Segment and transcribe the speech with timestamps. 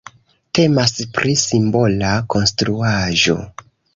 [0.59, 3.39] Temas pri simbola konstruaĵo.